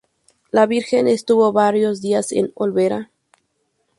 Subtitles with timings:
[0.49, 3.11] La Virgen estuvo varios días en Olvera.